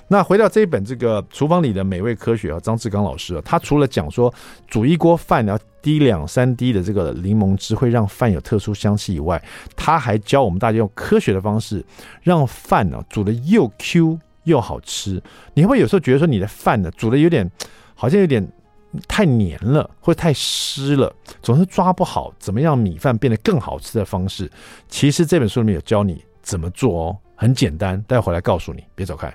[0.09, 4.33] 那回到这一本这个厨房里的美味科学啊，张志刚老师啊，他除了讲说
[4.67, 9.43] 煮一锅饭要滴两三滴的这个柠檬汁会让饭有特殊香气以外，
[9.77, 11.85] 他还教我们大家用科学的方式
[12.23, 15.23] 让饭呢煮的又 Q 又好吃。
[15.55, 17.51] 你会有时候觉得说你的饭呢煮的有点
[17.95, 18.47] 好像有点
[19.09, 24.51] 太黏了，或太湿了，总是抓不好怎么样米饭变得更好吃的方式。
[24.89, 29.33] 其实这本书里面有教你怎么做哦，很简单，待会回来告诉你，别走开。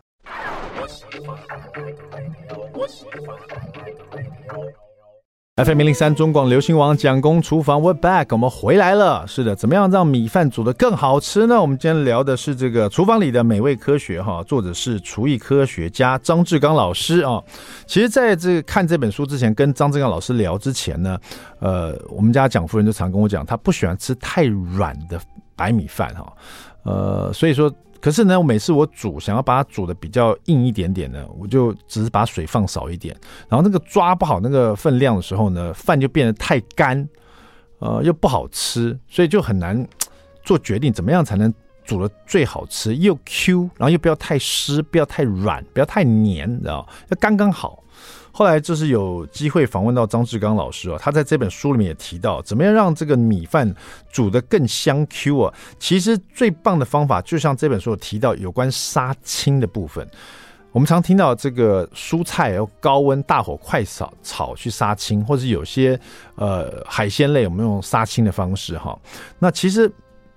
[5.65, 9.27] FM 零零三中广流行网蒋公厨房，We're back，我们回来了。
[9.27, 11.61] 是的，怎么样让米饭煮得更好吃呢？
[11.61, 17.43] 我们今天聊的是这个厨房里的美味科学哈，作者是厨艺科学家张志刚老师啊。
[17.85, 21.19] 其实，在这看这本书之前，跟张志刚老师聊之前呢，
[21.59, 25.19] 呃，我们家蒋夫人就常跟我讲，她不喜欢吃太软的
[25.57, 26.33] 白米饭哈，
[26.83, 27.69] 呃，所以说。
[28.01, 33.15] 可是呢，我每次我煮想要把它煮的比较硬一点点呢，我就只是把水放少一点，
[33.47, 37.07] 然后那个抓不好那个分量的时候呢，饭就变得太干，
[37.79, 39.88] 呃，又不好吃，所以就很难
[40.43, 41.53] 做决定，怎么样才能
[41.89, 47.84] 煮的最好吃，又 Q，然后又不要太湿，不要太软，不要太黏，你知道，要刚刚好。
[48.32, 53.73] 后来就是有机会访问到张志刚老师哦，他在这本书里面也提到，怎么样让这个米饭
[54.12, 55.54] 煮得更香 Q 啊？
[55.80, 60.08] 其实最棒的方法，就像这本书有提到有关杀青的部分。
[60.71, 65.99] 我们常听到这个蔬菜要高温大火快炒炒去杀青，或者有些
[66.36, 68.95] 呃海鲜类，我们用杀青的方式哈。
[69.39, 69.91] 那其实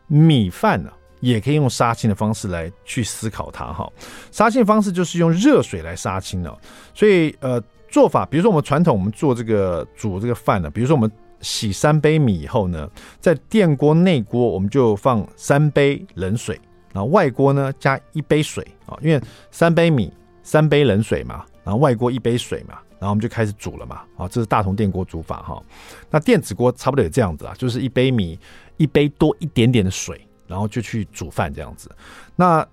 [0.07, 0.91] 米饭呢，
[1.23, 3.91] 也可以用杀青的方式来去思考它哈。
[4.31, 6.59] 杀青方式就是用热水来杀青的，
[6.95, 7.63] 所以呃。
[7.93, 16.59] 做法，比如说我们传统，我们做这个煮这个饭呢，比如说我们洗三杯米以后呢，在电锅内锅我们就放三杯冷水，
[16.95, 20.11] 然后外锅呢加一杯水啊，因为三杯米
[20.43, 25.63] 三杯冷水嘛，然后外锅一杯水嘛，然后我们就开始煮了嘛，啊，这是大同电锅煮法哈。
[26.09, 28.39] 那电子锅差不多也这样子啊，就是一杯米
[28.79, 31.91] 一杯多一点点的水，然后就去煮饭这样子。
[32.37, 32.67] 那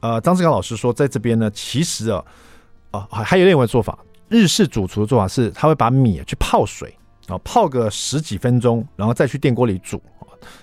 [0.00, 2.24] 呃，张志刚老师说，在这边呢，其实啊
[2.90, 3.98] 啊还有另外一个做法。
[4.30, 6.96] 日式主厨的做法是，他会把米去泡水
[7.28, 10.02] 啊，泡个十几分钟，然后再去电锅里煮。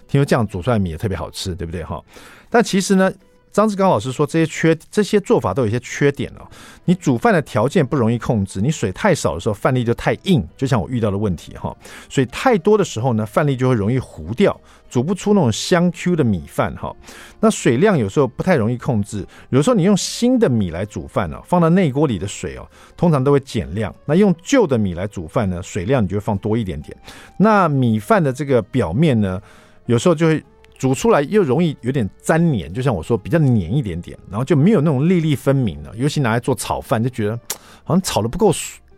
[0.07, 2.01] 听说这样煮出来米也特别好吃，对不对哈？
[2.49, 3.13] 但其实呢。
[3.53, 6.41] 张志刚老师说，这些缺这些做法都有一些缺点哦。
[6.85, 11.73] 你煮饭的条件不容易控制，你水太少的时候，饭粒就太硬，就像我遇到的问题哈。
[12.09, 16.91] 水太多的时候呢，饭粒就会容易糊掉，煮不出那种香 Q 的米饭哈。
[17.39, 23.93] 那水量有时候不太容易控制，有时候你用新的米来煮饭呢，放到内锅里的水哦，通常都会减量。
[24.05, 26.97] 那用旧的米来煮饭呢，水量你就会放多一点点。
[27.37, 29.39] 那米饭的这个表面呢，
[29.85, 30.43] 有时候就会。
[30.83, 35.95] 煮出来又容易有点粘黏，就像我说比较黏一点点，然后就没有那种粒粒分明了。
[35.95, 37.39] 尤其拿来做炒饭，就觉得
[37.85, 38.51] 好像炒的不够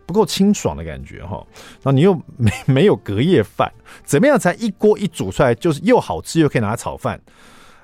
[0.04, 1.46] 不够清爽的感觉哈。
[1.80, 3.72] 然后你又没没有隔夜饭，
[4.02, 7.20] 怎么样才一锅一煮出来就是又好吃又可以拿来炒饭？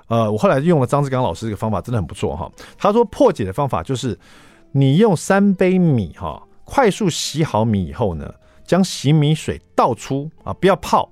[0.08, 2.50] 呃，我后来用了张志刚老师这个方法，真的很不错哈。
[2.76, 4.18] 他说破解的方法就是
[4.72, 8.34] 你用三杯米哈，快速洗好米以后呢，
[8.66, 11.08] 将洗米水倒出啊，不要泡，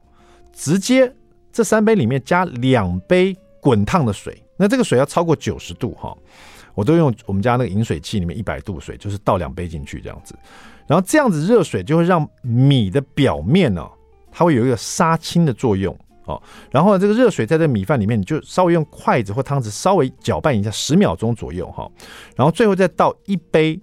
[0.53, 1.15] 直接。
[1.53, 6.17] 这三杯里面加两杯滚烫的水，那这个水要超过九十度哈，
[6.75, 10.35] 我都用我们家那个饮水器里面一百度水，就是倒两杯进去这样子，
[10.87, 13.87] 然后这样子热水就会让米的表面呢，
[14.31, 21.91] 它会有一个杀青的作用哦，然后呢，这个热水在这米饭里面，你就稍微用筷子或汤匙稍微搅拌一下十秒钟左右哈，
[22.37, 23.79] 然后最后再倒一杯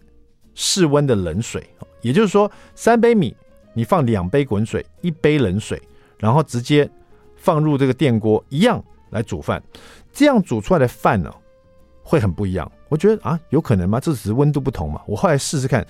[0.55, 1.67] 室温的冷水，
[2.01, 3.35] 也就是说三杯米
[3.73, 5.81] 你放两杯滚水，一杯冷水，
[6.17, 6.89] 然后直接。
[7.47, 9.63] 放入这个电锅一样来煮饭，
[10.11, 11.33] 这样煮出来的饭呢，
[12.03, 12.69] 会很不一样。
[12.89, 14.01] 我觉得啊，有可能吗？
[14.01, 15.01] 这只是温度不同嘛。
[15.05, 15.87] 我后来试试看，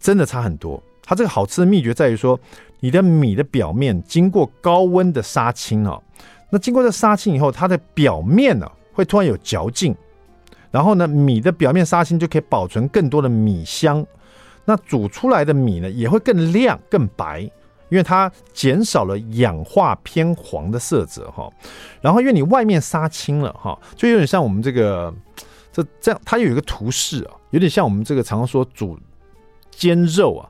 [0.00, 0.82] 真的差很多。
[1.02, 2.40] 它这个好吃的秘诀在于说，
[2.80, 6.00] 你的米的表面经过高温的杀青啊，
[6.48, 9.94] 那经过这杀青以后，它的表面呢会突然有嚼劲，
[10.70, 14.02] 然后呢，米的表面杀青就可以保存更多的米香，
[14.64, 17.50] 那煮出来的米呢也会更亮更白。
[17.88, 21.50] 因为它减少了氧化偏黄的色泽哈，
[22.00, 25.14] 然后因为你外面杀青了哈，就有点像我们这个
[25.72, 28.98] 这这样，它有一个图示啊，有点像我们这个常说煮
[29.70, 30.48] 煎肉啊，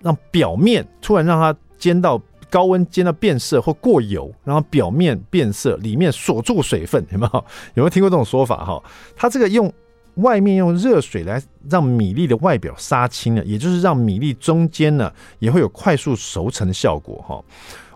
[0.00, 7.44] 让表面突然让它煎到高温煎到变色或过油，然后表面变色，里面锁住水分，有没有？
[7.74, 8.82] 有没有听过这种说法哈？
[9.16, 9.72] 它这个用。
[10.16, 17.42] 外面用热水来让米粒的外表杀青了，也就是让米粒中间呢也会有快速熟成的效果哈。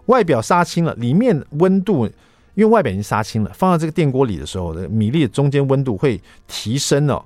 [0.06, 2.06] 外表杀青了，里面温度
[2.54, 7.24] 因为外表已经杀青了，放到这个电锅里的时候，米粒的中间温度会提升哦。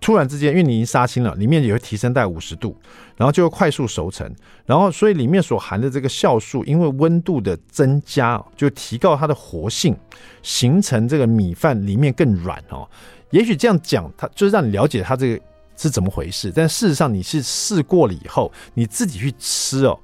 [0.00, 2.74] 突然之间，因为你已经杀青了，里面也会提升到五十度，
[3.20, 4.34] 然后就会快速熟成。
[4.64, 9.94] 然后所以里面所含的这个酵素，因为温度的增加，就提高它的活性，
[10.42, 12.88] 形成这个米饭里面更软哦。
[13.28, 15.44] 也许这样讲，它就是让你了解它这个
[15.76, 19.98] 是怎么回事，但事实上你是试过了以后，你自己去吃哦，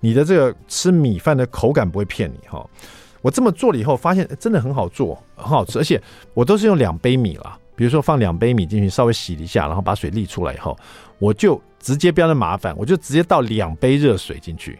[0.00, 2.66] 你的这个吃米饭的口感不会骗你哈。
[3.20, 6.02] 我这么做了以后，发现真的很好做，很好吃，而且
[6.34, 10.76] 我都是用两杯米啦，比如说放两杯米进去，稍微洗一下，然后把水沥出来以后，
[11.18, 14.78] 我就直接不要那麻烦，我就直接倒两杯热水进去。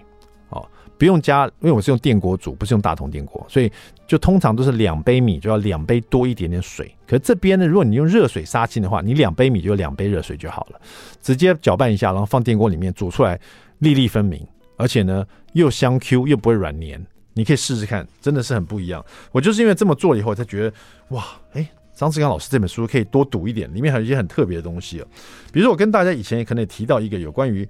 [0.48, 3.70] 哦不用加，因为我是用电锅煮，不是用大铜电锅，所以
[4.06, 6.86] 就通常都是两杯米就要两杯多一点点水。
[7.04, 10.80] 可是这边呢，如果你用热水杀青的话，你两杯米就两杯热水就好了，
[11.20, 13.38] 直接搅拌一下，然后放电锅里面煮出来，
[13.80, 17.04] 粒粒分明，而且呢又香 Q 又不会软黏。
[17.34, 19.04] 你可以试试看，真的是很不一样。
[19.32, 20.72] 我就是因为这么做了以后，才觉得
[21.08, 25.07] 哇，哎，张志刚老师这本书可以多读一点，里面还有一些很特别的东西哦。
[25.52, 27.68] 比如说我跟大家以前也可能也提到一个有关于。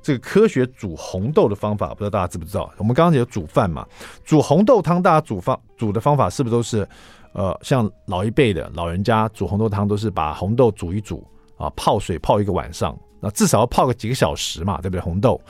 [0.00, 2.72] 这个科学煮红豆的方法，不知道大家知不知道？
[2.78, 3.84] 我们刚刚有煮饭嘛，
[4.24, 6.88] 煮红豆汤，大家煮方煮的方法是不是都是，
[7.32, 11.26] 呃，像老一辈的老人家煮红豆汤，都是把红豆煮一煮
[11.58, 15.00] 啊，泡水泡一个晚上，那至少要泡个几个小时嘛，对不对？
[15.00, 15.40] 红豆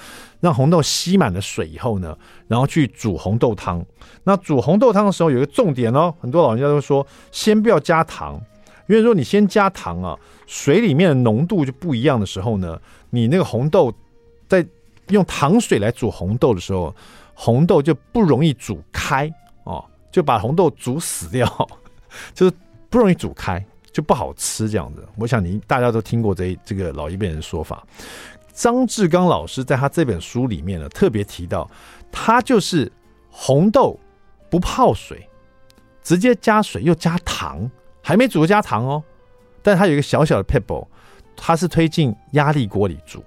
[0.40, 3.84] 让红豆吸满了水以后呢，然后去煮红豆汤。
[4.24, 8.40] 那煮红豆汤的时候有一个重点哦，很多老人家都说，先不要加糖，
[8.88, 13.92] 因为说你先加糖啊，水里面的浓度就不一样的时候呢，你那个红豆。
[14.48, 14.66] 在
[15.08, 16.96] 用糖水来煮红豆的时候，
[17.34, 19.30] 红豆就不容易煮开
[19.64, 21.46] 哦，就把红豆煮死掉，
[22.32, 22.52] 就是
[22.88, 25.06] 不容易煮开，就不好吃这样子。
[25.16, 27.86] 我想你大家都听过这这个老一辈人的说法。
[28.52, 31.70] 张志刚老师在他这本书里面呢，特别提到，
[32.10, 32.90] 他就是
[33.30, 33.98] 红豆
[34.50, 35.28] 不泡水，
[36.02, 37.70] 直接加水又加糖，
[38.02, 39.02] 还没煮加糖哦。
[39.62, 40.86] 但他有一个小小的 pebble，，
[41.36, 43.22] 他是推进压力锅里煮。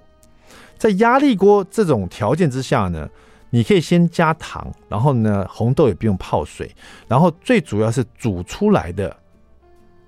[0.76, 3.08] 在压力锅这种条件之下呢，
[3.50, 6.70] 你可以先加糖，然后呢，红豆也不用泡水，
[7.08, 9.16] 然后最主要是煮出来的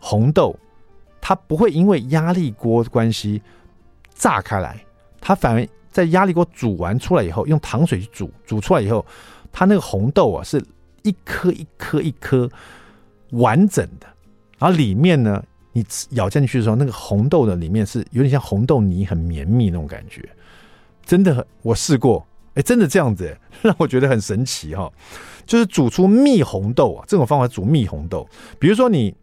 [0.07, 0.55] 红豆，
[1.19, 3.41] 它不会因为压力锅关系
[4.15, 4.79] 炸开来，
[5.19, 9.05] 它反而在压力锅煮完出来以后，用糖水去煮，煮出来以后，
[9.51, 10.63] 它那个红豆啊是
[11.05, 12.47] 一颗一颗一颗
[13.31, 14.07] 完整的，
[14.59, 20.29] 然后里面呢，你咬进去的时候，那个红豆的里面是有点像红豆泥，很绵密那种感觉。
[21.07, 24.93] 真的，我试过，哎，真的这样子，让我觉得很神奇哈。
[25.47, 29.15] 就是煮出蜜红豆啊，这种方法煮蜜红豆，比如说你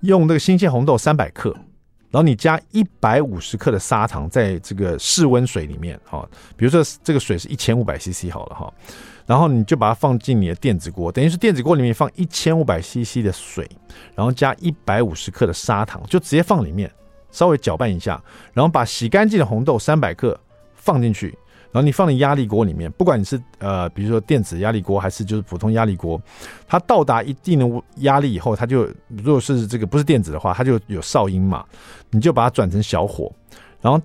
[0.00, 1.50] 用那个新鲜红豆三百克，
[2.10, 8.72] 然后你加一百五十克的砂糖在这个室温水里面哈，比如说这个水是一千五百 CC 好了哈，
[9.26, 13.68] 然后你就把它放进你的电子锅，等于是电子锅里面放一千五百 CC 的水，
[14.14, 16.90] 然后加一百五十克的砂糖，就直接放里面，
[17.30, 20.38] 稍微搅拌一下，然后把洗干净的红豆三百克。
[20.80, 21.36] 放进去，
[21.70, 26.20] 然后你放在压力锅里面，不管你是呃，比如说电子压力锅还是就是普通压力锅，
[26.66, 31.64] 它到达一定的压力以后，它就如果是这个不是电子的话，它就有哨音嘛，
[32.10, 33.30] 你就把它转成小火，
[33.82, 34.00] 然后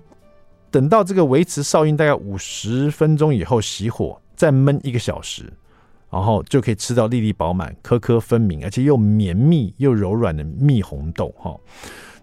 [0.70, 5.50] 等到这个维持哨音大概五十分钟以后熄火，再焖一个小时，
[6.10, 11.56] 然后就可以吃到粒粒饱满、颗颗分明，而且又绵密又柔软的蜜红豆哈。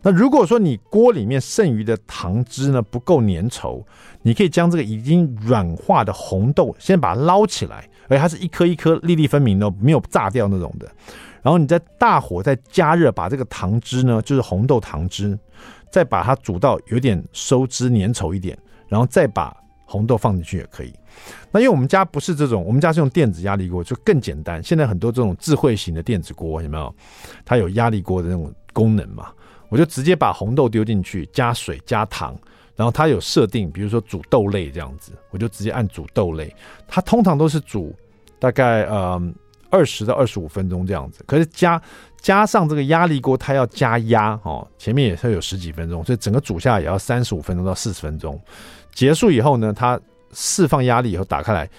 [0.02, 3.84] 那如果说你锅里面剩余的糖汁呢不够粘稠，
[4.24, 10.90] 你可以将这个已经软化的红豆先把它捞起来，而且它是一颗一颗粒粒分明的，没有炸掉那种的。
[11.44, 15.38] 然后你在大火再加热，把这个糖汁呢，就是红豆糖汁，
[15.92, 20.94] 再把它煮到有点收汁粘稠一点，然后再把红豆放进去也可以。
[21.52, 24.64] 那因为我们家不是这种，我们家是用电子压力锅，就更简单。
[24.64, 26.96] 现在很多这种智慧型的电子锅有没有？
[27.44, 29.32] 它有压力锅的那种功能嘛？
[29.72, 32.38] 我就直接把红豆丢进去，加水加糖，
[32.76, 36.54] 然后它有设定，比如说煮豆类这样子，我就直接按煮豆类。
[36.90, 37.96] 它通常都是煮
[38.38, 39.34] 大概呃
[39.70, 41.82] 二十到二十五分钟这样子，可是加
[42.20, 48.38] 加上这个压力锅，它要加压哦，前面也是有十几分钟，所以整个煮下来也要三十五分钟到四十分钟。
[48.94, 49.98] 结束以后呢，它
[50.34, 51.70] 释放压力以后打开来，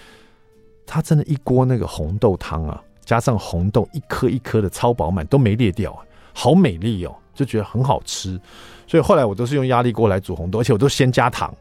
[0.86, 5.94] 它真的一锅那个红豆汤啊，加上红豆一颗一颗的超饱满，都没裂掉，
[6.32, 7.14] 好美丽哦。
[7.34, 8.40] 就觉得很好吃，
[8.86, 11.54] 所以后来我都是用压力锅来煮红豆，而且我都先加糖。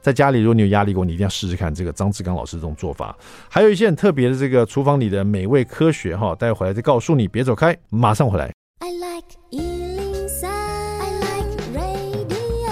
[0.00, 3.16] 在家里，如果你有压力锅，你一定要试试看这个张志刚老师这种做法。
[3.48, 7.26] 还有一些很特别的这个厨房里的美味科学哈，待会回来再告诉你。
[7.26, 8.52] 别走开，马上回来。
[8.80, 12.68] I like 103, I like radio.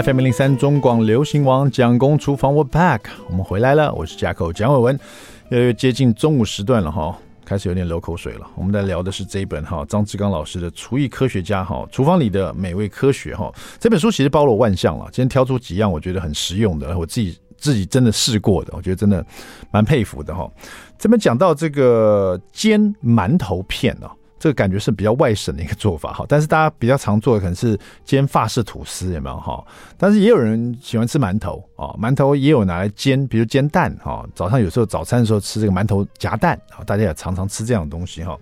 [0.00, 5.00] FM 零零三中广流行王蒋公厨房，We're back，我们回来了，我是 Jacko 蒋伟文，
[5.48, 7.18] 越来越接近中午时段了哈。
[7.50, 8.48] 开始有点流口水了。
[8.54, 13.52] 我们在聊的是这一本哈，张志刚老师的《厨艺科学家》哈，厨房里的美味科学哈。
[13.80, 15.06] 这本书其实包罗万象了。
[15.06, 19.26] 今天挑出几样我觉得很实用的，我自己自己真的试过的，我觉得真的
[19.72, 20.48] 蛮佩服的哈。
[20.96, 29.62] 这边讲到这个煎馒头片啊，这个感觉是比较外省的一个做法哈，但是大家比较常做的可能是煎法式吐司，有没有哈？
[29.98, 34.26] 但是也有人喜欢吃馒头啊，馒头也有拿来煎，比如煎蛋哈。
[34.34, 38.34] 早上有时候早餐的时候吃这个馒头夹蛋啊，大家也常常吃这样的东西哈。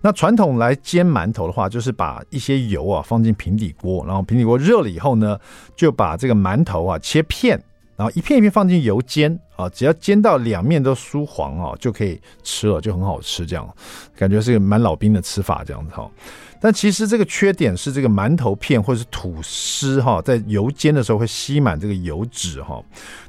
[0.00, 5.38] 那传统来煎馒头的话，就是把一些油啊放进平底锅，然后平底锅热了以后呢，
[5.76, 7.62] 就把这个馒头啊切片。
[7.96, 13.46] 然后一片一片放进油煎啊，只要煎到两面都酥黄啊，就可以吃了，就很好吃。
[13.46, 13.68] 这样
[14.16, 16.10] 感觉是个蛮老兵的吃法这样子哈。
[16.60, 22.82] 但其实这个缺点是这个馒头片或者是吐司哈，在油煎的时候会吸满这个油脂哈。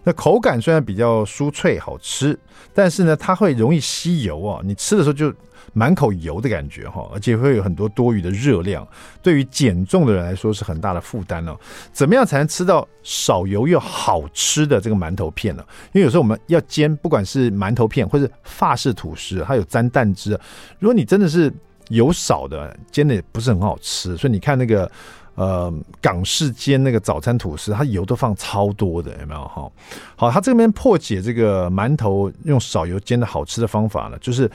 [0.03, 2.37] 那口感虽然比较酥脆好吃，
[2.73, 4.61] 但是呢，它会容易吸油啊。
[4.63, 5.33] 你吃的时候就。
[5.77, 8.87] 满口油的感觉哈，而且会有很多多余的热量，
[9.21, 11.53] 对于减重的人来说是很大的负担哦。
[11.91, 15.61] 怎么样才能吃到少油又好吃的这个馒头片呢？
[15.91, 20.39] 因为有时候我们要煎，不管是馒头片或是法式吐司，它有沾蛋汁。
[20.79, 21.53] 如果你真的是
[21.89, 24.15] 油少的，煎的也不是很好吃。
[24.15, 24.89] 所以你看那个
[25.35, 29.69] 呃港式煎那个早餐吐司，它油都放超多的，有没有哈？
[30.15, 34.49] 好，它这边破解这个馒头用少油煎的好吃的方法呢，就是。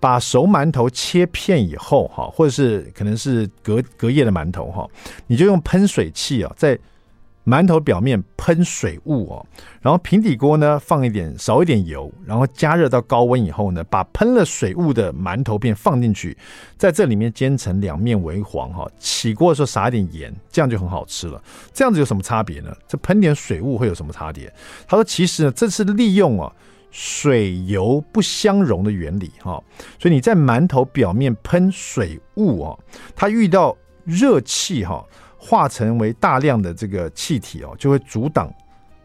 [0.00, 4.88] 把熟馒头切片以后，哈，或者是可能是隔隔夜的馒头，哈，
[5.26, 6.76] 你就用喷水器啊，在
[7.44, 9.44] 馒头表面喷水雾哦，
[9.80, 16.36] 然后平底锅呢放一点少一点油，然后加热到高温以后呢，把喷了水雾的馒头片放进去，
[16.78, 21.42] 在这里面煎成两面微黄，哈，起锅的时候撒一点盐，这样就很好吃了。
[21.74, 22.74] 这样子有什么差别呢？
[22.88, 24.50] 这喷点水雾会有什么差别？
[24.86, 26.50] 他说，其实呢，这是利用啊。
[26.90, 29.62] 水油不相容的原理哈，
[29.98, 32.78] 所以你在馒头表面喷水雾哦，
[33.14, 35.04] 它遇到热气哈，
[35.38, 38.52] 化成为大量的这个气体哦，就会阻挡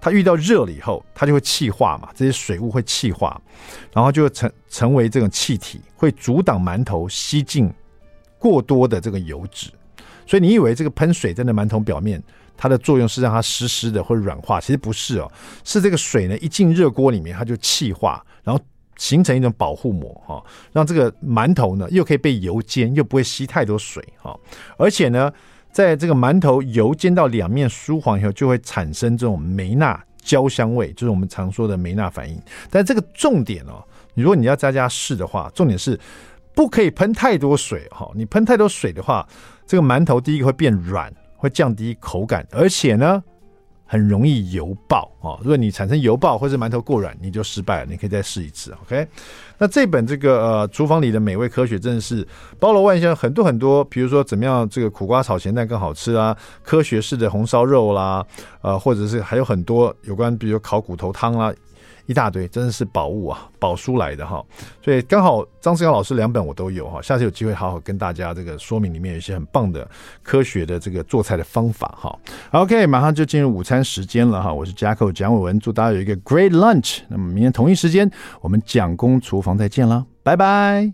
[0.01, 3.41] 它遇到热了以后，它就会气化嘛，这些水雾会气化，
[3.93, 7.71] 然后就会成成为这种气体，会阻挡馒头吸进
[8.37, 9.71] 过多的这个油脂，
[10.25, 12.21] 所以你以为这个喷水在那馒头表面，
[12.57, 15.31] 它的作用是让它湿湿的或软化，其实不是哦，
[15.63, 18.61] 是这个水呢一进热锅里面，它就气化，然后
[18.97, 24.33] 形成一种保护膜哈，让这个馒头呢又可以被油煎，又不会吸太多水哈，
[24.77, 25.31] 而且呢，
[25.71, 32.41] 在这个馒头油煎到两面酥黄以后，就会产生这种梅纳焦香味，就是我们常说的梅纳反应。
[32.69, 35.99] 但这个重点哦，如果你要在家试的话，重点是
[36.53, 39.27] 不可以喷太多水哈，你喷太多水的话，
[39.67, 41.13] 这个馒头第一个会变软。
[41.37, 43.21] 会降低口感，而且呢，
[43.85, 45.37] 很容易油爆啊！
[45.41, 47.85] 如果你产生油爆或者馒头过软，你就失败了。
[47.87, 49.05] 你可以再试一次，OK？
[49.59, 58.25] 那这本这个呃厨房里的美味科学真的是包罗万象，很多很多，比如说怎么样这个苦瓜炒咸蛋更好吃啊，科学式的红烧肉啦，
[58.61, 61.53] 呃，或者是还有很多有关，比如烤骨头汤啦。
[62.05, 64.43] 一大堆，真的是宝物啊，宝书来的哈，
[64.83, 69.87] 所以刚好张志刚老师两本我都有哈，下次有机会好好跟大家这个说明里面有一些很棒的
[70.23, 72.17] 科学的这个做菜的方法哈。
[72.51, 76.99] OK，马上就进入午餐时间了哈，我是 jack 蒋伟文，祝大家有一个 Great Lunch。
[77.07, 78.09] 那么明天同一时间
[78.41, 80.93] 我们蒋公厨房再见了，拜拜。